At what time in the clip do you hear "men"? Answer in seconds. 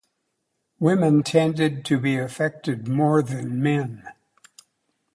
3.61-4.07